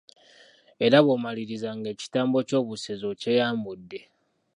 Era 0.85 0.97
bw’omaliriza 1.03 1.69
ng’ekitambo 1.77 2.37
ky’obusezi 2.47 3.03
okyeyambudde. 3.13 3.99